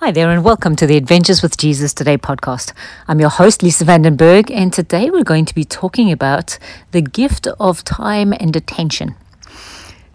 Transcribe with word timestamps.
Hi 0.00 0.12
there, 0.12 0.30
and 0.30 0.44
welcome 0.44 0.76
to 0.76 0.86
the 0.86 0.96
Adventures 0.96 1.42
with 1.42 1.56
Jesus 1.56 1.92
Today 1.92 2.16
podcast. 2.16 2.72
I'm 3.08 3.18
your 3.18 3.30
host, 3.30 3.64
Lisa 3.64 3.84
Vandenberg, 3.84 4.48
and 4.48 4.72
today 4.72 5.10
we're 5.10 5.24
going 5.24 5.44
to 5.44 5.54
be 5.56 5.64
talking 5.64 6.12
about 6.12 6.56
the 6.92 7.02
gift 7.02 7.48
of 7.58 7.82
time 7.82 8.32
and 8.32 8.54
attention. 8.54 9.16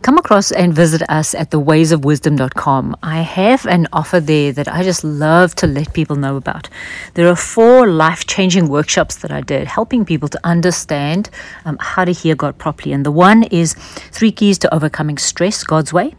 Come 0.02 0.18
across 0.18 0.54
and 0.54 0.74
visit 0.74 1.02
us 1.10 1.36
at 1.36 1.52
thewaysofwisdom.com. 1.52 2.96
I 3.04 3.24
have 3.24 3.66
an 3.66 3.90
offer 3.92 4.22
there 4.22 4.54
that 4.54 4.70
I 4.70 4.84
just 4.84 5.04
love 5.04 5.54
to 5.56 5.68
let 5.68 5.94
people 5.94 6.16
know 6.16 6.38
about. 6.38 6.70
There 7.16 7.28
are 7.28 7.36
four 7.36 7.86
life 7.86 8.26
changing 8.26 8.70
workshops 8.70 9.18
that 9.18 9.32
I 9.32 9.42
did, 9.42 9.68
helping 9.68 10.06
people 10.06 10.30
to 10.30 10.40
understand 10.46 11.30
um, 11.66 11.78
how 11.82 12.06
to 12.06 12.14
hear 12.14 12.36
God 12.36 12.58
properly. 12.58 12.94
And 12.94 13.06
the 13.06 13.12
one 13.12 13.44
is 13.44 13.74
Three 13.74 14.32
Keys 14.32 14.58
to 14.60 14.74
Overcoming 14.74 15.18
Stress 15.18 15.62
God's 15.66 15.92
Way. 15.92 16.16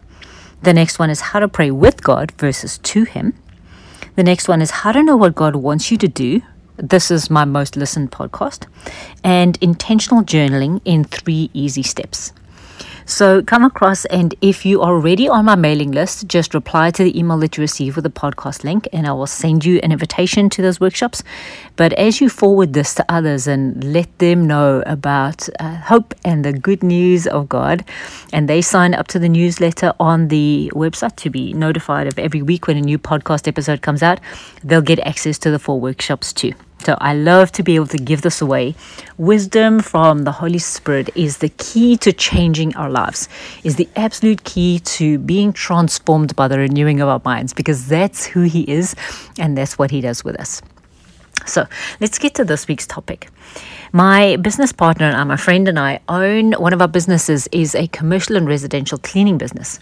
The 0.61 0.75
next 0.75 0.99
one 0.99 1.09
is 1.09 1.23
How 1.23 1.41
to 1.41 1.49
Pray 1.49 1.71
with 1.71 2.03
God 2.03 2.31
versus 2.33 2.77
to 2.77 3.05
Him. 3.05 3.33
The 4.17 4.23
next 4.23 4.47
one 4.47 4.63
is 4.63 4.71
How 4.71 4.93
to 4.93 5.03
Know 5.03 5.17
What 5.17 5.35
God 5.35 5.57
Wants 5.57 5.91
You 5.91 5.99
to 5.99 6.07
Do. 6.07 6.41
This 6.77 7.11
is 7.11 7.31
my 7.31 7.45
most 7.45 7.77
listened 7.77 8.13
podcast. 8.13 8.69
And 9.25 9.59
intentional 9.61 10.23
journaling 10.23 10.81
in 10.85 11.03
three 11.03 11.51
easy 11.53 11.83
steps. 11.83 12.33
So 13.07 13.43
come 13.43 13.65
across, 13.65 14.07
and 14.07 14.35
if 14.41 14.65
you 14.65 14.81
are 14.81 14.95
already 14.95 15.29
on 15.29 15.45
my 15.45 15.57
mailing 15.57 15.93
list, 15.93 16.27
just 16.27 16.55
reply 16.55 16.91
to 16.93 17.05
the 17.05 17.19
email 17.19 17.39
that 17.39 17.57
you 17.57 17.61
receive 17.61 17.97
with 17.97 18.05
the 18.05 18.11
podcast 18.11 18.65
link, 18.65 18.89
and 18.95 19.07
I 19.07 19.13
will 19.13 19.27
send 19.27 19.65
you 19.65 19.79
an 19.83 19.93
invitation 19.93 20.49
to 20.51 20.63
those 20.63 20.81
workshops. 20.81 21.23
But 21.77 21.93
as 21.95 22.23
you 22.23 22.31
forward 22.31 22.73
this 22.73 22.95
to 22.95 23.05
others 23.11 23.47
and 23.47 23.93
let 23.93 24.19
them 24.19 24.47
know 24.47 24.83
about 24.87 25.49
uh, 25.61 25.77
hope 25.77 26.15
and 26.25 26.45
the 26.45 26.53
good 26.55 26.83
news 26.83 27.27
of 27.27 27.49
God, 27.49 27.85
and 28.33 28.49
they 28.49 28.63
sign 28.63 28.95
up 28.95 29.07
to 29.09 29.19
the 29.19 29.29
newsletter 29.29 29.93
on 30.01 30.29
the 30.29 30.73
website 30.75 31.17
to 31.17 31.31
be 31.31 31.53
notified 31.53 32.07
of 32.07 32.19
every 32.19 32.41
week 32.41 32.67
when 32.67 32.79
a 32.79 32.81
new 32.81 32.99
podcast 32.99 33.47
episode 33.47 33.83
comes 33.83 34.03
out, 34.03 34.19
they'll 34.63 34.81
get 34.81 34.99
access 35.01 35.39
to 35.39 35.51
the 35.51 35.59
four 35.59 35.79
workshops 35.79 36.33
too. 36.33 36.55
So 36.85 36.99
I 37.01 37.15
love 37.15 37.51
to 37.53 37.63
be 37.63 37.77
able 37.77 37.87
to 37.87 37.97
give 37.97 38.21
this 38.21 38.43
away. 38.43 38.75
Wisdom 39.17 39.81
from 39.81 40.25
the 40.25 40.33
Holy 40.33 40.59
Spirit 40.59 41.09
is 41.17 41.39
the 41.39 41.49
key 41.49 41.97
to 41.99 42.13
changing 42.13 42.77
our 42.77 42.91
lives, 42.91 43.29
is 43.63 43.77
the 43.77 43.89
absolute 43.97 44.45
key 44.45 44.81
to 44.81 45.19
being 45.19 45.53
transformed 45.53 46.37
by 46.37 46.47
the 46.47 46.59
renewing 46.59 47.01
of 47.01 47.09
our 47.09 47.23
minds, 47.25 47.55
because 47.55 47.89
that's 47.89 48.27
who 48.27 48.43
He 48.43 48.71
is 48.71 48.95
and 49.39 49.57
that's 49.57 49.79
what 49.79 49.91
He 49.91 50.03
does 50.03 50.25
with 50.25 50.39
us. 50.39 50.61
So 51.47 51.67
let's 52.01 52.19
get 52.19 52.35
to 52.35 52.45
this 52.45 52.69
week's 52.69 52.87
topic. 52.87 53.31
My 53.93 54.37
business 54.37 54.73
partner 54.73 55.07
and 55.07 55.17
I, 55.17 55.25
my 55.25 55.37
friend 55.37 55.69
and 55.69 55.79
I, 55.79 56.01
own 56.09 56.53
one 56.53 56.73
of 56.73 56.81
our 56.81 56.89
businesses 56.89 57.49
is 57.53 57.75
a 57.75 57.87
commercial 57.89 58.37
and 58.37 58.47
residential 58.47 58.99
cleaning 58.99 59.39
business. 59.39 59.79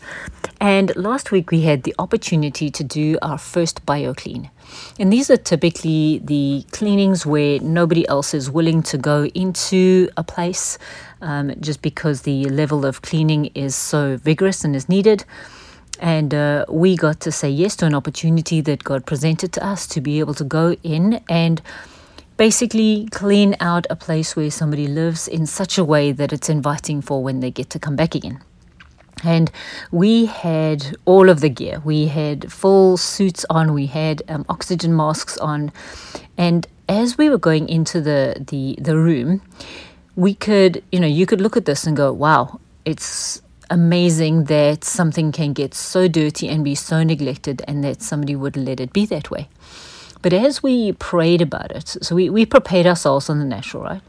And 0.62 0.94
last 0.94 1.32
week 1.32 1.50
we 1.50 1.62
had 1.62 1.82
the 1.82 1.92
opportunity 1.98 2.70
to 2.70 2.84
do 2.84 3.18
our 3.20 3.36
first 3.36 3.84
bio 3.84 4.14
clean. 4.14 4.48
And 4.96 5.12
these 5.12 5.28
are 5.28 5.36
typically 5.36 6.20
the 6.22 6.64
cleanings 6.70 7.26
where 7.26 7.58
nobody 7.58 8.06
else 8.06 8.32
is 8.32 8.48
willing 8.48 8.84
to 8.84 8.96
go 8.96 9.24
into 9.34 10.08
a 10.16 10.22
place 10.22 10.78
um, 11.20 11.52
just 11.58 11.82
because 11.82 12.22
the 12.22 12.44
level 12.44 12.86
of 12.86 13.02
cleaning 13.02 13.46
is 13.56 13.74
so 13.74 14.16
vigorous 14.18 14.62
and 14.62 14.76
is 14.76 14.88
needed. 14.88 15.24
And 15.98 16.32
uh, 16.32 16.66
we 16.68 16.96
got 16.96 17.18
to 17.22 17.32
say 17.32 17.50
yes 17.50 17.74
to 17.76 17.86
an 17.86 17.94
opportunity 17.94 18.60
that 18.60 18.84
God 18.84 19.04
presented 19.04 19.52
to 19.54 19.66
us 19.66 19.88
to 19.88 20.00
be 20.00 20.20
able 20.20 20.34
to 20.34 20.44
go 20.44 20.76
in 20.84 21.24
and 21.28 21.60
basically 22.36 23.08
clean 23.10 23.56
out 23.58 23.84
a 23.90 23.96
place 23.96 24.36
where 24.36 24.48
somebody 24.48 24.86
lives 24.86 25.26
in 25.26 25.44
such 25.44 25.76
a 25.76 25.82
way 25.82 26.12
that 26.12 26.32
it's 26.32 26.48
inviting 26.48 27.02
for 27.02 27.20
when 27.20 27.40
they 27.40 27.50
get 27.50 27.68
to 27.70 27.80
come 27.80 27.96
back 27.96 28.14
again. 28.14 28.40
And 29.22 29.50
we 29.90 30.26
had 30.26 30.96
all 31.04 31.28
of 31.28 31.40
the 31.40 31.48
gear. 31.48 31.80
We 31.84 32.06
had 32.06 32.50
full 32.52 32.96
suits 32.96 33.46
on. 33.48 33.72
We 33.72 33.86
had 33.86 34.22
um, 34.28 34.44
oxygen 34.48 34.96
masks 34.96 35.38
on. 35.38 35.72
And 36.36 36.66
as 36.88 37.16
we 37.16 37.30
were 37.30 37.38
going 37.38 37.68
into 37.68 38.00
the, 38.00 38.44
the, 38.48 38.76
the 38.80 38.96
room, 38.96 39.42
we 40.16 40.34
could, 40.34 40.82
you 40.92 41.00
know, 41.00 41.06
you 41.06 41.26
could 41.26 41.40
look 41.40 41.56
at 41.56 41.64
this 41.64 41.86
and 41.86 41.96
go, 41.96 42.12
wow, 42.12 42.60
it's 42.84 43.40
amazing 43.70 44.44
that 44.44 44.84
something 44.84 45.32
can 45.32 45.52
get 45.52 45.74
so 45.74 46.06
dirty 46.08 46.48
and 46.48 46.62
be 46.62 46.74
so 46.74 47.02
neglected 47.02 47.62
and 47.66 47.82
that 47.82 48.02
somebody 48.02 48.36
would 48.36 48.56
let 48.56 48.80
it 48.80 48.92
be 48.92 49.06
that 49.06 49.30
way. 49.30 49.48
But 50.20 50.32
as 50.32 50.62
we 50.62 50.92
prayed 50.92 51.40
about 51.42 51.72
it, 51.72 51.88
so 51.88 52.14
we, 52.14 52.30
we 52.30 52.46
prepared 52.46 52.86
ourselves 52.86 53.28
on 53.28 53.38
the 53.38 53.44
natural, 53.44 53.82
right? 53.82 54.02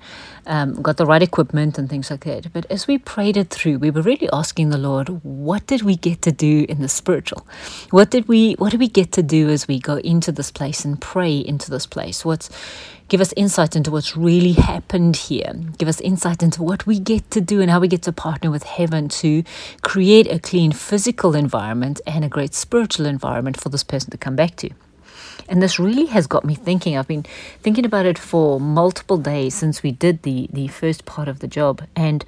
Um, 0.45 0.81
got 0.81 0.97
the 0.97 1.05
right 1.05 1.21
equipment 1.21 1.77
and 1.77 1.89
things 1.89 2.11
like 2.11 2.25
that. 2.25 2.51
But 2.51 2.65
as 2.69 2.85
we 2.85 2.97
prayed 2.97 3.37
it 3.37 3.49
through, 3.49 3.77
we 3.77 3.89
were 3.91 4.01
really 4.01 4.29
asking 4.33 4.69
the 4.69 4.77
Lord, 4.77 5.07
what 5.23 5.65
did 5.67 5.83
we 5.83 5.95
get 5.95 6.21
to 6.23 6.31
do 6.31 6.65
in 6.67 6.81
the 6.81 6.89
spiritual? 6.89 7.47
What 7.91 8.11
did 8.11 8.27
we 8.27 8.53
what 8.53 8.71
do 8.71 8.77
we 8.77 8.89
get 8.89 9.11
to 9.13 9.23
do 9.23 9.49
as 9.49 9.67
we 9.67 9.79
go 9.79 9.97
into 9.97 10.31
this 10.31 10.51
place 10.51 10.83
and 10.83 10.99
pray 10.99 11.37
into 11.37 11.71
this 11.71 11.85
place? 11.85 12.25
What's 12.25 12.49
give 13.07 13.21
us 13.21 13.33
insight 13.37 13.75
into 13.75 13.91
what's 13.91 14.17
really 14.17 14.53
happened 14.53 15.15
here. 15.15 15.53
Give 15.77 15.87
us 15.87 16.01
insight 16.01 16.41
into 16.41 16.63
what 16.63 16.85
we 16.87 16.99
get 16.99 17.29
to 17.31 17.41
do 17.41 17.61
and 17.61 17.69
how 17.69 17.79
we 17.79 17.87
get 17.87 18.01
to 18.03 18.11
partner 18.11 18.49
with 18.49 18.63
heaven 18.63 19.09
to 19.09 19.43
create 19.81 20.27
a 20.31 20.39
clean 20.39 20.71
physical 20.71 21.35
environment 21.35 22.01
and 22.07 22.25
a 22.25 22.29
great 22.29 22.53
spiritual 22.53 23.05
environment 23.05 23.59
for 23.59 23.69
this 23.69 23.83
person 23.83 24.11
to 24.11 24.17
come 24.17 24.35
back 24.35 24.55
to. 24.57 24.71
And 25.47 25.61
this 25.61 25.79
really 25.79 26.05
has 26.07 26.27
got 26.27 26.45
me 26.45 26.55
thinking. 26.55 26.97
I've 26.97 27.07
been 27.07 27.25
thinking 27.61 27.85
about 27.85 28.05
it 28.05 28.17
for 28.17 28.59
multiple 28.59 29.17
days 29.17 29.55
since 29.55 29.83
we 29.83 29.91
did 29.91 30.23
the, 30.23 30.49
the 30.51 30.67
first 30.67 31.05
part 31.05 31.27
of 31.27 31.39
the 31.39 31.47
job. 31.47 31.83
And 31.95 32.25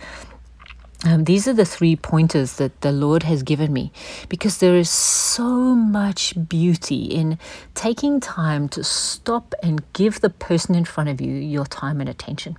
um, 1.04 1.26
these 1.26 1.48
are 1.48 1.54
the 1.54 1.66
three 1.66 1.96
pointers 1.96 2.54
that 2.54 2.82
the 2.82 2.92
Lord 2.92 3.24
has 3.24 3.44
given 3.44 3.72
me 3.72 3.92
because 4.28 4.58
there 4.58 4.76
is 4.76 4.90
so 4.90 5.76
much 5.76 6.34
beauty 6.50 7.06
in 7.06 7.38
taking 7.76 8.20
time 8.20 8.68
to 8.70 8.84
stop 8.84 9.54
and 9.62 9.84
give 9.94 10.22
the 10.22 10.30
person 10.30 10.74
in 10.74 10.86
front 10.86 11.10
of 11.10 11.22
you 11.22 11.32
your 11.32 11.66
time 11.66 12.00
and 12.00 12.10
attention. 12.10 12.58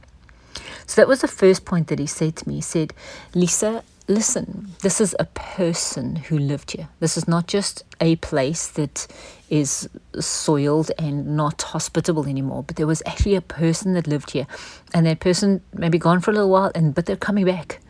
So 0.87 1.01
that 1.01 1.09
was 1.09 1.23
the 1.23 1.29
first 1.29 1.65
point 1.65 1.89
that 1.89 1.99
he 1.99 2.07
said 2.07 2.37
to 2.37 2.49
me. 2.49 2.57
He 2.57 2.61
said, 2.61 2.95
Lisa, 3.35 3.83
listen, 4.09 4.69
this 4.83 5.01
is 5.01 5.15
a 5.19 5.25
person 5.25 6.17
who 6.17 6.39
lived 6.39 6.73
here. 6.73 6.89
This 7.01 7.17
is 7.17 7.27
not 7.27 7.47
just 7.47 7.85
a 8.01 8.17
place 8.17 8.69
that 8.69 9.07
is 9.51 9.89
soiled 10.21 10.91
and 10.99 11.37
not 11.37 11.63
hospitable 11.63 12.27
anymore, 12.27 12.63
but 12.63 12.77
there 12.77 12.87
was 12.87 13.03
actually 13.07 13.35
a 13.35 13.41
person 13.41 13.95
that 13.95 14.07
lived 14.07 14.31
here. 14.31 14.47
And 14.95 15.07
that 15.07 15.21
person 15.21 15.61
maybe 15.73 15.99
gone 15.99 16.21
for 16.21 16.31
a 16.31 16.35
little 16.35 16.51
while 16.51 16.73
and 16.75 16.95
but 16.95 17.07
they're 17.07 17.17
coming 17.17 17.45
back 17.45 17.81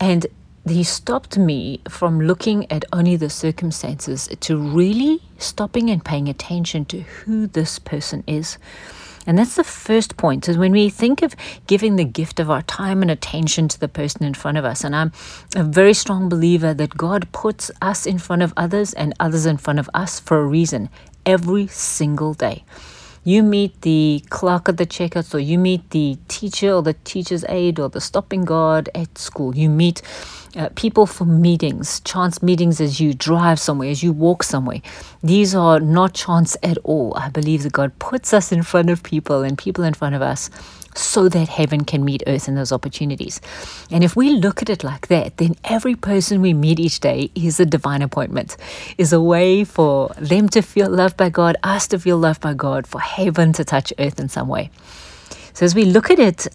and 0.00 0.26
he 0.66 0.84
stopped 0.84 1.38
me 1.38 1.80
from 1.88 2.20
looking 2.20 2.70
at 2.70 2.84
only 2.92 3.16
the 3.16 3.30
circumstances 3.30 4.28
to 4.40 4.56
really 4.58 5.22
stopping 5.38 5.88
and 5.90 6.04
paying 6.04 6.28
attention 6.28 6.84
to 6.86 7.00
who 7.00 7.46
this 7.46 7.78
person 7.78 8.22
is. 8.26 8.58
And 9.28 9.38
that's 9.38 9.56
the 9.56 9.62
first 9.62 10.16
point 10.16 10.48
is 10.48 10.56
when 10.56 10.72
we 10.72 10.88
think 10.88 11.20
of 11.20 11.36
giving 11.66 11.96
the 11.96 12.04
gift 12.04 12.40
of 12.40 12.50
our 12.50 12.62
time 12.62 13.02
and 13.02 13.10
attention 13.10 13.68
to 13.68 13.78
the 13.78 13.86
person 13.86 14.24
in 14.24 14.32
front 14.32 14.56
of 14.56 14.64
us. 14.64 14.82
And 14.82 14.96
I'm 14.96 15.12
a 15.54 15.62
very 15.62 15.92
strong 15.92 16.30
believer 16.30 16.72
that 16.72 16.96
God 16.96 17.30
puts 17.30 17.70
us 17.82 18.06
in 18.06 18.18
front 18.18 18.40
of 18.40 18.54
others 18.56 18.94
and 18.94 19.12
others 19.20 19.44
in 19.44 19.58
front 19.58 19.80
of 19.80 19.90
us 19.92 20.18
for 20.18 20.40
a 20.40 20.46
reason 20.46 20.88
every 21.26 21.66
single 21.66 22.32
day 22.32 22.64
you 23.28 23.42
meet 23.42 23.82
the 23.82 24.24
clerk 24.30 24.70
at 24.70 24.78
the 24.78 24.86
checkouts, 24.86 25.34
or 25.34 25.38
you 25.38 25.58
meet 25.58 25.90
the 25.90 26.16
teacher 26.28 26.72
or 26.72 26.82
the 26.82 26.94
teacher's 27.04 27.44
aide 27.48 27.78
or 27.78 27.90
the 27.90 28.00
stopping 28.00 28.44
guard 28.44 28.88
at 28.94 29.18
school. 29.18 29.54
You 29.54 29.68
meet 29.68 30.00
uh, 30.56 30.70
people 30.76 31.04
for 31.04 31.26
meetings, 31.26 32.00
chance 32.00 32.42
meetings 32.42 32.80
as 32.80 33.00
you 33.00 33.12
drive 33.12 33.60
somewhere, 33.60 33.90
as 33.90 34.02
you 34.02 34.12
walk 34.12 34.42
somewhere. 34.42 34.80
These 35.22 35.54
are 35.54 35.78
not 35.78 36.14
chance 36.14 36.56
at 36.62 36.78
all. 36.84 37.12
I 37.18 37.28
believe 37.28 37.64
that 37.64 37.72
God 37.74 37.98
puts 37.98 38.32
us 38.32 38.50
in 38.50 38.62
front 38.62 38.88
of 38.88 39.02
people 39.02 39.42
and 39.42 39.58
people 39.58 39.84
in 39.84 39.92
front 39.92 40.14
of 40.14 40.22
us 40.22 40.48
so 40.98 41.28
that 41.28 41.48
heaven 41.48 41.84
can 41.84 42.04
meet 42.04 42.22
earth 42.26 42.48
in 42.48 42.54
those 42.54 42.72
opportunities. 42.72 43.40
And 43.90 44.02
if 44.02 44.16
we 44.16 44.30
look 44.30 44.62
at 44.62 44.68
it 44.68 44.82
like 44.82 45.08
that, 45.08 45.36
then 45.36 45.54
every 45.64 45.94
person 45.94 46.40
we 46.40 46.52
meet 46.52 46.80
each 46.80 47.00
day 47.00 47.30
is 47.34 47.60
a 47.60 47.66
divine 47.66 48.02
appointment, 48.02 48.56
is 48.98 49.12
a 49.12 49.20
way 49.20 49.64
for 49.64 50.08
them 50.18 50.48
to 50.50 50.62
feel 50.62 50.90
loved 50.90 51.16
by 51.16 51.28
God, 51.28 51.56
us 51.62 51.88
to 51.88 51.98
feel 51.98 52.18
loved 52.18 52.40
by 52.40 52.54
God, 52.54 52.86
for 52.86 53.00
heaven 53.00 53.52
to 53.54 53.64
touch 53.64 53.92
earth 53.98 54.18
in 54.18 54.28
some 54.28 54.48
way. 54.48 54.70
So 55.54 55.64
as 55.64 55.74
we 55.74 55.84
look 55.84 56.10
at 56.10 56.18
it, 56.18 56.48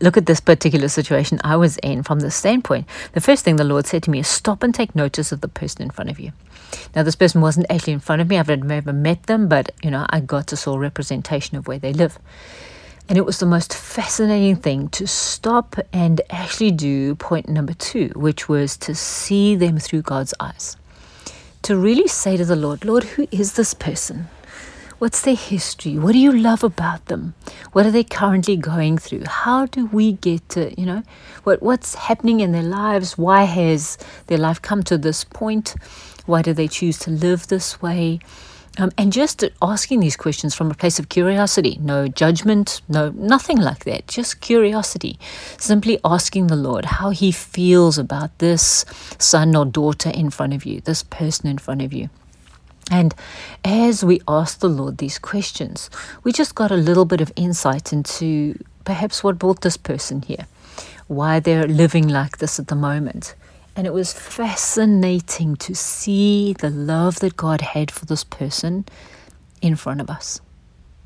look 0.00 0.16
at 0.16 0.26
this 0.26 0.40
particular 0.40 0.88
situation 0.88 1.40
I 1.44 1.56
was 1.56 1.78
in 1.78 2.02
from 2.02 2.20
the 2.20 2.30
standpoint, 2.30 2.86
the 3.12 3.20
first 3.20 3.44
thing 3.44 3.56
the 3.56 3.64
Lord 3.64 3.86
said 3.86 4.02
to 4.04 4.10
me 4.10 4.20
is 4.20 4.28
stop 4.28 4.62
and 4.62 4.74
take 4.74 4.94
notice 4.94 5.32
of 5.32 5.40
the 5.40 5.48
person 5.48 5.82
in 5.82 5.90
front 5.90 6.10
of 6.10 6.20
you. 6.20 6.32
Now, 6.94 7.02
this 7.02 7.16
person 7.16 7.40
wasn't 7.40 7.66
actually 7.70 7.94
in 7.94 8.00
front 8.00 8.20
of 8.20 8.28
me. 8.28 8.38
I've 8.38 8.48
never 8.48 8.92
met 8.92 9.24
them, 9.24 9.48
but 9.48 9.70
you 9.82 9.90
know, 9.90 10.06
I 10.10 10.20
got 10.20 10.46
to 10.48 10.56
saw 10.56 10.76
representation 10.76 11.56
of 11.56 11.66
where 11.66 11.78
they 11.78 11.92
live. 11.92 12.18
And 13.08 13.16
it 13.16 13.24
was 13.24 13.38
the 13.38 13.46
most 13.46 13.72
fascinating 13.72 14.56
thing 14.56 14.88
to 14.90 15.06
stop 15.06 15.76
and 15.94 16.20
actually 16.28 16.72
do 16.72 17.14
point 17.14 17.48
number 17.48 17.72
two, 17.72 18.12
which 18.14 18.50
was 18.50 18.76
to 18.78 18.94
see 18.94 19.56
them 19.56 19.78
through 19.78 20.02
God's 20.02 20.34
eyes. 20.38 20.76
To 21.62 21.76
really 21.76 22.06
say 22.06 22.36
to 22.36 22.44
the 22.44 22.54
Lord, 22.54 22.84
Lord, 22.84 23.04
who 23.04 23.26
is 23.30 23.54
this 23.54 23.72
person? 23.72 24.28
What's 24.98 25.22
their 25.22 25.36
history? 25.36 25.98
What 25.98 26.12
do 26.12 26.18
you 26.18 26.32
love 26.32 26.62
about 26.62 27.06
them? 27.06 27.34
What 27.72 27.86
are 27.86 27.90
they 27.90 28.04
currently 28.04 28.56
going 28.56 28.98
through? 28.98 29.22
How 29.26 29.66
do 29.66 29.86
we 29.86 30.12
get 30.12 30.46
to, 30.50 30.78
you 30.78 30.84
know, 30.84 31.02
what, 31.44 31.62
what's 31.62 31.94
happening 31.94 32.40
in 32.40 32.52
their 32.52 32.62
lives? 32.62 33.16
Why 33.16 33.44
has 33.44 33.96
their 34.26 34.38
life 34.38 34.60
come 34.60 34.82
to 34.82 34.98
this 34.98 35.24
point? 35.24 35.76
Why 36.26 36.42
do 36.42 36.52
they 36.52 36.68
choose 36.68 36.98
to 37.00 37.10
live 37.10 37.46
this 37.46 37.80
way? 37.80 38.18
Um, 38.78 38.92
and 38.96 39.12
just 39.12 39.44
asking 39.60 40.00
these 40.00 40.16
questions 40.16 40.54
from 40.54 40.70
a 40.70 40.74
place 40.74 41.00
of 41.00 41.08
curiosity, 41.08 41.78
no 41.80 42.06
judgment, 42.06 42.80
no 42.88 43.10
nothing 43.10 43.58
like 43.58 43.84
that, 43.84 44.06
just 44.06 44.40
curiosity. 44.40 45.18
Simply 45.58 45.98
asking 46.04 46.46
the 46.46 46.56
Lord 46.56 46.84
how 46.84 47.10
He 47.10 47.32
feels 47.32 47.98
about 47.98 48.38
this 48.38 48.84
son 49.18 49.56
or 49.56 49.64
daughter 49.64 50.10
in 50.10 50.30
front 50.30 50.54
of 50.54 50.64
you, 50.64 50.80
this 50.80 51.02
person 51.02 51.48
in 51.48 51.58
front 51.58 51.82
of 51.82 51.92
you. 51.92 52.08
And 52.90 53.14
as 53.64 54.04
we 54.04 54.22
ask 54.28 54.60
the 54.60 54.68
Lord 54.68 54.98
these 54.98 55.18
questions, 55.18 55.90
we 56.22 56.32
just 56.32 56.54
got 56.54 56.70
a 56.70 56.76
little 56.76 57.04
bit 57.04 57.20
of 57.20 57.32
insight 57.34 57.92
into 57.92 58.58
perhaps 58.84 59.22
what 59.22 59.38
brought 59.38 59.60
this 59.60 59.76
person 59.76 60.22
here, 60.22 60.46
why 61.08 61.40
they're 61.40 61.66
living 61.66 62.08
like 62.08 62.38
this 62.38 62.58
at 62.58 62.68
the 62.68 62.76
moment. 62.76 63.34
And 63.78 63.86
it 63.86 63.92
was 63.92 64.12
fascinating 64.12 65.54
to 65.54 65.72
see 65.72 66.52
the 66.52 66.68
love 66.68 67.20
that 67.20 67.36
God 67.36 67.60
had 67.60 67.92
for 67.92 68.06
this 68.06 68.24
person 68.24 68.84
in 69.62 69.76
front 69.76 70.00
of 70.00 70.10
us. 70.10 70.40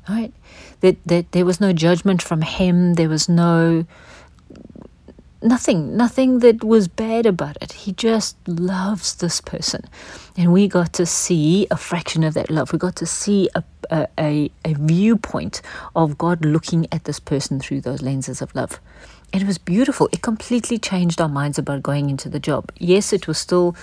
Right? 0.09 0.33
That, 0.79 0.97
that 1.05 1.33
there 1.33 1.45
was 1.45 1.61
no 1.61 1.71
judgment 1.71 2.23
from 2.23 2.41
him, 2.41 2.95
there 2.95 3.09
was 3.09 3.29
no 3.29 3.85
nothing, 5.43 5.95
nothing 5.95 6.39
that 6.39 6.63
was 6.63 6.87
bad 6.87 7.25
about 7.25 7.57
it. 7.61 7.73
He 7.73 7.91
just 7.93 8.35
loves 8.47 9.15
this 9.15 9.41
person. 9.41 9.85
And 10.37 10.51
we 10.51 10.67
got 10.67 10.93
to 10.93 11.05
see 11.05 11.67
a 11.69 11.77
fraction 11.77 12.23
of 12.23 12.33
that 12.33 12.49
love. 12.49 12.73
We 12.73 12.79
got 12.79 12.95
to 12.97 13.05
see 13.05 13.49
a, 13.55 13.63
a, 14.17 14.51
a, 14.65 14.73
viewpoint 14.73 15.61
of 15.95 16.17
God 16.17 16.45
looking 16.45 16.87
at 16.91 17.03
this 17.03 17.19
person 17.19 17.59
through 17.59 17.81
those 17.81 18.01
lenses 18.01 18.41
of 18.41 18.55
love. 18.55 18.79
It 19.33 19.43
was 19.45 19.57
beautiful. 19.57 20.09
It 20.11 20.21
completely 20.21 20.77
changed 20.77 21.19
our 21.19 21.29
minds 21.29 21.57
about 21.57 21.83
going 21.83 22.09
into 22.09 22.29
the 22.29 22.39
job. 22.39 22.71
Yes, 22.77 23.13
it 23.13 23.27
was 23.27 23.37
still 23.37 23.75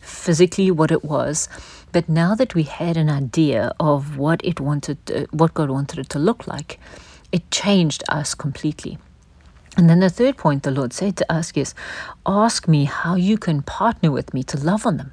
physically 0.00 0.70
what 0.70 0.90
it 0.90 1.04
was, 1.04 1.48
but 1.92 2.08
now 2.08 2.34
that 2.34 2.54
we 2.54 2.62
had 2.62 2.96
an 2.96 3.08
idea 3.10 3.72
of 3.80 4.18
what 4.18 4.40
it 4.44 4.60
wanted, 4.60 4.98
uh, 5.10 5.26
what 5.30 5.54
God 5.54 5.70
wanted 5.70 5.98
it 5.98 6.08
to 6.10 6.18
look 6.18 6.46
like, 6.46 6.78
it 7.32 7.50
changed 7.50 8.04
us 8.08 8.34
completely. 8.34 8.98
And 9.76 9.90
then 9.90 10.00
the 10.00 10.10
third 10.10 10.36
point 10.36 10.62
the 10.62 10.70
Lord 10.70 10.92
said 10.92 11.16
to 11.18 11.32
us 11.32 11.52
is, 11.54 11.74
ask 12.24 12.66
me 12.66 12.84
how 12.84 13.14
you 13.14 13.36
can 13.36 13.62
partner 13.62 14.10
with 14.10 14.32
me 14.32 14.42
to 14.44 14.58
love 14.58 14.86
on 14.86 14.96
them. 14.96 15.12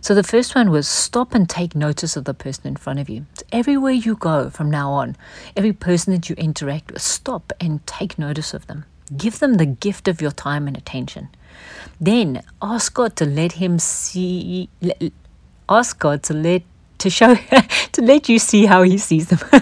So 0.00 0.14
the 0.14 0.22
first 0.22 0.54
one 0.54 0.70
was 0.70 0.88
stop 0.88 1.34
and 1.34 1.48
take 1.48 1.74
notice 1.74 2.16
of 2.16 2.24
the 2.24 2.32
person 2.32 2.66
in 2.66 2.76
front 2.76 2.98
of 2.98 3.10
you. 3.10 3.26
So 3.34 3.44
everywhere 3.52 3.92
you 3.92 4.16
go 4.16 4.48
from 4.48 4.70
now 4.70 4.90
on, 4.92 5.16
every 5.56 5.74
person 5.74 6.14
that 6.14 6.30
you 6.30 6.36
interact 6.36 6.90
with, 6.90 7.02
stop 7.02 7.52
and 7.60 7.86
take 7.86 8.18
notice 8.18 8.54
of 8.54 8.66
them. 8.66 8.86
Give 9.16 9.38
them 9.38 9.54
the 9.54 9.66
gift 9.66 10.08
of 10.08 10.22
your 10.22 10.30
time 10.30 10.66
and 10.66 10.76
attention. 10.76 11.28
Then 12.00 12.42
ask 12.62 12.94
God 12.94 13.16
to 13.16 13.26
let 13.26 13.52
him 13.52 13.78
see 13.78 14.70
ask 15.68 15.98
God 15.98 16.22
to 16.24 16.34
let 16.34 16.62
to 16.98 17.10
show 17.10 17.34
to 17.92 18.02
let 18.02 18.28
you 18.28 18.38
see 18.38 18.66
how 18.66 18.82
he 18.82 18.98
sees 18.98 19.28
them. 19.28 19.40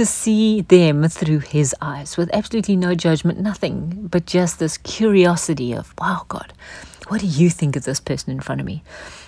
to 0.00 0.06
see 0.06 0.62
them 0.62 1.06
through 1.10 1.40
his 1.40 1.74
eyes 1.82 2.16
with 2.16 2.30
absolutely 2.32 2.74
no 2.74 2.94
judgment, 2.94 3.38
nothing, 3.38 4.08
but 4.10 4.24
just 4.24 4.58
this 4.58 4.78
curiosity 4.78 5.74
of, 5.74 5.92
wow, 5.98 6.24
God, 6.26 6.54
what 7.08 7.20
do 7.20 7.26
you 7.26 7.50
think 7.50 7.76
of 7.76 7.84
this 7.84 8.00
person 8.00 8.30
in 8.30 8.40
front 8.40 8.62
of 8.62 8.66
me? 8.66 8.82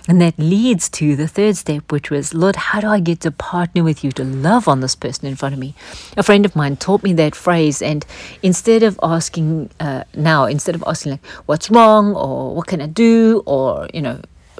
And 0.07 0.19
that 0.19 0.33
leads 0.39 0.89
to 0.97 1.15
the 1.15 1.27
third 1.27 1.57
step, 1.57 1.91
which 1.91 2.09
was, 2.09 2.33
Lord, 2.33 2.55
how 2.55 2.81
do 2.81 2.87
I 2.87 3.01
get 3.01 3.19
to 3.19 3.29
partner 3.29 3.83
with 3.83 4.03
you 4.03 4.11
to 4.13 4.23
love 4.23 4.67
on 4.67 4.79
this 4.79 4.95
person 4.95 5.27
in 5.27 5.35
front 5.35 5.53
of 5.53 5.59
me? 5.59 5.75
A 6.17 6.23
friend 6.23 6.43
of 6.43 6.55
mine 6.55 6.75
taught 6.77 7.03
me 7.03 7.13
that 7.13 7.35
phrase, 7.35 7.83
and 7.83 8.03
instead 8.41 8.81
of 8.81 8.99
asking 9.03 9.69
uh, 9.79 10.05
now, 10.15 10.45
instead 10.45 10.73
of 10.73 10.83
asking 10.87 11.11
like, 11.11 11.25
what's 11.45 11.69
wrong 11.69 12.15
or 12.15 12.55
what 12.55 12.65
can 12.65 12.81
I 12.81 12.87
do 12.87 13.43
or 13.45 13.87
you 13.93 14.01
know, 14.01 14.19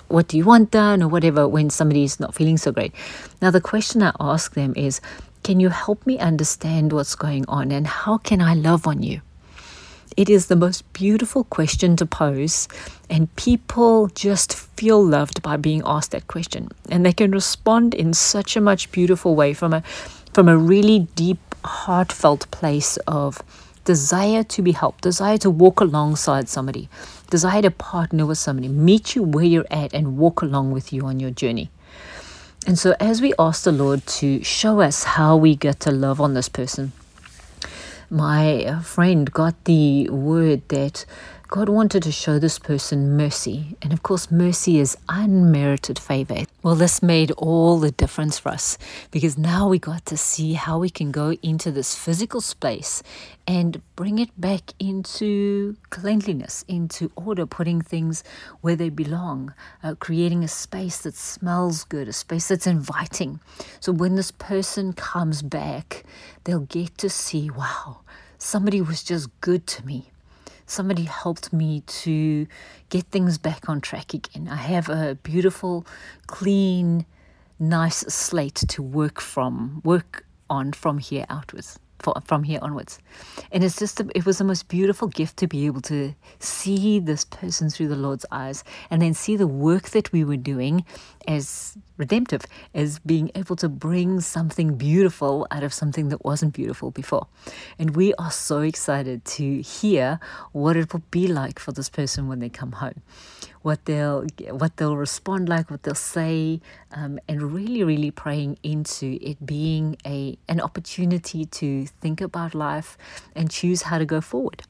what 0.10 0.28
do 0.28 0.38
you 0.38 0.46
want 0.46 0.70
done 0.70 1.02
or 1.02 1.08
whatever 1.08 1.48
when 1.48 1.72
somebody's 1.72 2.20
not 2.20 2.36
feeling 2.36 2.58
so 2.58 2.72
great. 2.72 2.94
Now 3.42 3.50
the 3.50 3.62
question 3.62 4.04
I 4.04 4.12
ask 4.20 4.54
them 4.54 4.74
is, 4.76 5.02
can 5.44 5.60
you 5.60 5.70
help 5.70 6.06
me 6.06 6.18
understand 6.18 6.94
what's 6.94 7.16
going 7.16 7.46
on 7.48 7.72
and 7.72 7.86
how 7.86 8.18
can 8.18 8.42
I 8.42 8.54
love 8.54 8.88
on 8.88 9.04
you? 9.04 9.22
It 10.16 10.30
is 10.30 10.46
the 10.46 10.56
most 10.56 10.92
beautiful 10.94 11.44
question 11.44 11.96
to 11.96 12.06
pose, 12.06 12.68
and 13.10 13.36
people 13.36 14.08
just 14.08 14.54
feel 14.54 15.04
loved 15.04 15.42
by 15.42 15.58
being 15.58 15.82
asked 15.86 16.12
that 16.12 16.28
question. 16.28 16.70
And 16.90 17.04
they 17.04 17.14
can 17.14 17.32
respond 17.32 17.96
in 17.96 18.14
such 18.14 18.56
a 18.56 18.62
much 18.62 18.92
beautiful 18.92 19.36
way 19.36 19.54
from 19.54 19.74
a 19.74 19.82
from 20.34 20.48
a 20.48 20.58
really 20.58 21.08
deep, 21.16 21.40
heartfelt 21.64 22.50
place 22.52 22.98
of 23.08 23.42
desire 23.86 24.44
to 24.44 24.62
be 24.62 24.72
helped, 24.72 25.04
desire 25.04 25.38
to 25.40 25.50
walk 25.50 25.80
alongside 25.80 26.50
somebody, 26.50 26.90
desire 27.30 27.62
to 27.62 27.72
partner 27.72 28.26
with 28.26 28.38
somebody, 28.38 28.68
meet 28.68 29.16
you 29.16 29.24
where 29.24 29.46
you're 29.46 29.66
at 29.70 29.94
and 29.94 30.18
walk 30.18 30.42
along 30.42 30.72
with 30.72 30.94
you 30.94 31.06
on 31.06 31.20
your 31.20 31.32
journey. 31.32 31.70
And 32.66 32.80
so 32.80 32.96
as 33.00 33.22
we 33.22 33.34
ask 33.38 33.64
the 33.64 33.74
Lord 33.74 34.06
to 34.08 34.42
show 34.44 34.80
us 34.80 35.04
how 35.04 35.36
we 35.36 35.56
get 35.56 35.82
to 35.82 35.92
love 35.92 36.22
on 36.22 36.34
this 36.34 36.48
person, 36.48 36.94
my 38.10 38.80
friend 38.84 39.30
got 39.32 39.62
the 39.66 40.10
word 40.10 40.62
that 40.70 41.06
God 41.54 41.70
wanted 41.70 42.02
to 42.02 42.12
show 42.12 42.40
this 42.40 42.58
person 42.58 43.16
mercy. 43.16 43.78
And 43.84 43.94
of 43.94 44.02
course, 44.02 44.32
mercy 44.32 44.80
is 44.80 44.98
unmerited 45.08 46.00
favor. 46.00 46.46
Well, 46.64 46.74
this 46.74 47.04
made 47.04 47.30
all 47.34 47.78
the 47.78 47.92
difference 47.92 48.40
for 48.40 48.50
us 48.50 48.76
because 49.12 49.38
now 49.38 49.70
we 49.70 49.78
got 49.78 50.04
to 50.08 50.18
see 50.18 50.54
how 50.54 50.80
we 50.80 50.90
can 50.90 51.12
go 51.12 51.34
into 51.44 51.70
this 51.70 51.96
physical 51.96 52.42
space 52.42 53.04
and 53.46 53.84
bring 53.96 54.18
it 54.18 54.32
back 54.36 54.74
into 54.80 55.78
cleanliness, 55.92 56.66
into 56.68 57.12
order, 57.16 57.46
putting 57.46 57.84
things 57.84 58.24
where 58.62 58.76
they 58.76 58.90
belong, 58.90 59.54
uh, 59.84 59.94
creating 60.00 60.44
a 60.44 60.48
space 60.48 60.98
that 61.02 61.14
smells 61.14 61.84
good, 61.84 62.08
a 62.08 62.14
space 62.14 62.48
that's 62.48 62.66
inviting. 62.66 63.40
So 63.80 63.92
when 63.92 64.16
this 64.16 64.32
person 64.32 64.92
comes 64.92 65.44
back, 65.44 66.04
they'll 66.46 66.62
get 66.62 66.98
to 66.98 67.12
see, 67.12 67.52
wow, 67.52 68.00
somebody 68.40 68.82
was 68.82 69.04
just 69.04 69.30
good 69.40 69.68
to 69.68 69.86
me 69.86 70.10
somebody 70.66 71.04
helped 71.04 71.54
me 71.54 71.82
to 71.82 72.48
get 72.90 73.06
things 73.06 73.38
back 73.38 73.70
on 73.70 73.82
track 73.82 74.14
again. 74.14 74.48
I 74.48 74.56
have 74.56 74.90
a 74.90 75.16
beautiful, 75.24 75.86
clean, 76.28 77.06
nice 77.60 77.98
slate 77.98 78.64
to 78.70 78.82
work 78.82 79.22
from, 79.22 79.82
work 79.84 80.26
on 80.50 80.74
from 80.74 81.00
here 81.00 81.26
outwards 81.30 81.80
for, 82.04 82.14
from 82.26 82.44
here 82.44 82.60
onwards. 82.62 83.00
And 83.52 83.64
it's 83.64 83.80
just, 83.80 84.02
it 84.14 84.26
was 84.26 84.38
the 84.38 84.44
most 84.44 84.68
beautiful 84.68 85.08
gift 85.08 85.38
to 85.38 85.48
be 85.48 85.66
able 85.66 85.82
to 85.82 86.14
see 86.40 87.00
this 87.00 87.26
person 87.26 87.70
through 87.70 87.88
the 87.88 87.96
Lord's 87.96 88.26
eyes 88.32 88.64
and 88.90 89.02
then 89.02 89.14
see 89.14 89.36
the 89.38 89.48
work 89.48 89.90
that 89.90 90.12
we 90.12 90.24
were 90.24 90.38
doing 90.38 90.86
as 91.28 91.78
redemptive, 91.98 92.42
as 92.74 93.00
being 93.00 93.32
able 93.36 93.56
to 93.56 93.70
bring 93.70 94.20
something 94.20 94.76
beautiful 94.76 95.48
out 95.52 95.64
of 95.64 95.74
something 95.74 96.10
that 96.10 96.26
wasn't 96.26 96.54
beautiful 96.54 96.92
before. 96.92 97.28
And 97.80 97.96
we 97.96 98.14
are 98.16 98.32
so 98.32 98.60
excited 98.62 99.24
to 99.26 99.62
hear 99.62 100.20
what 100.52 100.76
it 100.76 100.92
will 100.92 101.04
be 101.12 101.28
like 101.28 101.60
for 101.60 101.72
this 101.72 101.90
person 101.90 102.28
when 102.28 102.40
they 102.40 102.50
come 102.50 102.74
home 102.74 103.02
what 103.64 103.86
they'll 103.86 104.28
what 104.52 104.78
they'll 104.78 104.98
respond 104.98 105.50
like, 105.50 105.72
what 105.72 105.84
they'll 105.84 105.96
say, 105.96 106.62
um, 106.92 107.18
and 107.28 107.42
really, 107.42 107.84
really 107.84 108.12
praying 108.12 108.60
into 108.62 109.18
it 109.22 109.44
being 109.46 109.98
a 110.06 110.38
an 110.48 110.60
opportunity 110.62 111.46
to 111.46 111.88
think 112.02 112.22
about 112.22 112.54
life 112.54 112.98
and 113.36 113.50
choose 113.50 113.84
how 113.84 113.98
to 113.98 114.06
go 114.06 114.22
forward. 114.22 114.64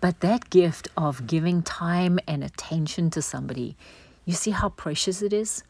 But 0.00 0.20
that 0.20 0.50
gift 0.50 0.88
of 0.96 1.26
giving 1.26 1.62
time 1.62 2.18
and 2.26 2.42
attention 2.42 3.10
to 3.10 3.22
somebody, 3.22 3.76
you 4.24 4.34
see 4.34 4.50
how 4.50 4.70
precious 4.70 5.22
it 5.22 5.32
is 5.32 5.62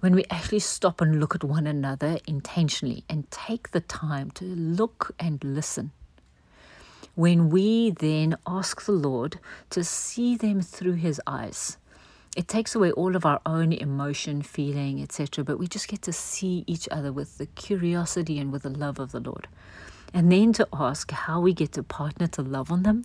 when 0.00 0.14
we 0.14 0.24
actually 0.30 0.58
stop 0.58 1.00
and 1.00 1.20
look 1.20 1.34
at 1.34 1.44
one 1.44 1.66
another 1.66 2.18
intentionally 2.26 3.04
and 3.08 3.30
take 3.30 3.70
the 3.70 3.80
time 3.80 4.30
to 4.32 4.44
look 4.44 5.14
and 5.18 5.42
listen 5.42 5.92
when 7.14 7.48
we 7.48 7.90
then 7.90 8.36
ask 8.46 8.84
the 8.84 8.92
Lord 8.92 9.38
to 9.70 9.84
see 9.84 10.36
them 10.36 10.60
through 10.60 10.94
His 10.94 11.20
eyes, 11.26 11.78
it 12.36 12.48
takes 12.48 12.74
away 12.74 12.90
all 12.90 13.14
of 13.14 13.24
our 13.24 13.40
own 13.46 13.72
emotion, 13.72 14.42
feeling, 14.42 15.00
etc. 15.00 15.44
But 15.44 15.58
we 15.58 15.68
just 15.68 15.86
get 15.86 16.02
to 16.02 16.12
see 16.12 16.64
each 16.66 16.88
other 16.90 17.12
with 17.12 17.38
the 17.38 17.46
curiosity 17.46 18.38
and 18.38 18.50
with 18.50 18.64
the 18.64 18.70
love 18.70 18.98
of 18.98 19.12
the 19.12 19.20
Lord. 19.20 19.46
And 20.14 20.32
then 20.32 20.54
to 20.54 20.66
ask 20.72 21.10
how 21.10 21.40
we 21.40 21.52
get 21.52 21.72
to 21.72 21.82
partner 21.82 22.26
to 22.28 22.42
love 22.42 22.72
on 22.72 22.84
them. 22.84 23.04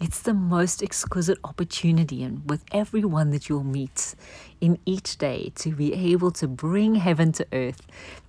It's 0.00 0.20
the 0.20 0.32
most 0.32 0.82
exquisite 0.82 1.36
opportunity, 1.44 2.22
and 2.22 2.48
with 2.48 2.64
everyone 2.72 3.30
that 3.32 3.50
you'll 3.50 3.62
meet 3.62 4.14
in 4.58 4.78
each 4.86 5.18
day, 5.18 5.52
to 5.56 5.72
be 5.72 5.92
able 5.92 6.30
to 6.32 6.48
bring 6.48 6.94
heaven 6.94 7.32
to 7.32 7.46
earth 7.52 7.82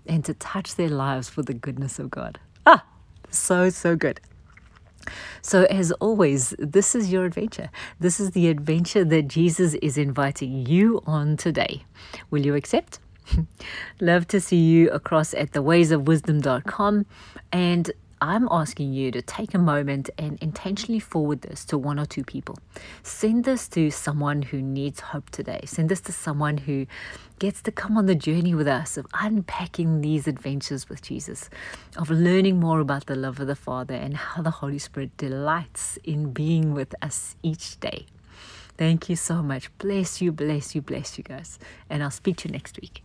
and 0.06 0.25
to 0.25 0.34
touch 0.34 0.75
their 0.75 0.89
lives 0.89 1.30
for 1.30 1.41
the 1.41 1.53
goodness 1.53 1.98
of 1.98 2.12
God. 2.12 2.41
Ah, 2.65 2.84
so, 3.30 3.70
so 3.70 3.96
good. 3.96 4.20
So, 5.41 5.63
as 5.63 5.94
always, 5.94 6.53
this 6.60 6.94
is 6.94 7.10
your 7.10 7.24
adventure. 7.24 7.70
This 8.01 8.20
is 8.20 8.32
the 8.32 8.50
adventure 8.50 9.06
that 9.06 9.30
Jesus 9.30 9.74
is 9.75 9.98
inviting 9.98 10.65
you 10.65 11.01
on 11.08 11.38
today. 11.38 11.86
Will 12.30 12.46
you 12.46 12.56
accept? 12.56 13.00
Love 14.01 14.27
to 14.27 14.41
see 14.41 14.58
you 14.58 14.89
across 14.91 15.34
at 15.34 15.51
thewaysofwisdom.com. 15.51 17.06
And 17.51 17.91
I'm 18.24 18.48
asking 18.51 18.94
you 18.94 19.10
to 19.13 19.22
take 19.24 19.56
a 19.56 19.58
moment 19.58 20.12
and 20.16 20.38
intentionally 20.44 21.00
forward 21.00 21.42
this 21.42 21.66
to 21.66 21.78
one 21.80 22.00
or 22.00 22.06
two 22.06 22.24
people. 22.24 22.60
Send 23.01 23.46
this 23.46 23.68
to 23.70 23.90
someone 23.90 24.44
who 24.44 24.62
needs 24.62 25.00
hope 25.00 25.32
today. 25.32 25.62
Send 25.66 25.90
this 25.90 26.01
to 26.01 26.12
someone 26.12 26.58
who 26.58 26.86
gets 27.40 27.63
to 27.63 27.72
come 27.72 27.98
on 27.98 28.06
the 28.06 28.13
journey 28.13 28.54
with 28.54 28.68
us 28.68 28.96
of 28.96 29.08
unpacking 29.16 30.01
these 30.01 30.28
adventures 30.28 30.88
with 30.88 31.01
Jesus, 31.01 31.50
of 31.98 32.12
learning 32.12 32.60
more 32.60 32.80
about 32.80 33.08
the 33.08 33.16
love 33.16 33.40
of 33.40 33.48
the 33.48 33.56
Father 33.56 33.96
and 33.96 34.16
how 34.16 34.44
the 34.44 34.51
Holy 34.51 34.78
Spirit 34.78 35.18
delights 35.18 35.98
in 36.04 36.32
being 36.32 36.75
with 36.75 36.94
us 37.01 37.36
each 37.42 37.80
day. 37.80 38.06
Thank 38.78 39.10
you 39.10 39.16
so 39.16 39.42
much. 39.42 39.75
Bless 39.80 40.22
you, 40.22 40.32
bless 40.32 40.75
you, 40.75 40.84
bless 40.84 41.18
you 41.18 41.24
guys. 41.24 41.58
And 41.90 42.04
I'll 42.04 42.12
speak 42.12 42.38
to 42.38 42.50
you 42.50 42.54
next 42.54 42.80
week. 42.80 43.04